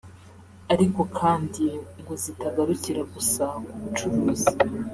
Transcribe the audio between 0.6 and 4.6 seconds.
ariko kandi ngo zitagarukira gusa ku bucuruzi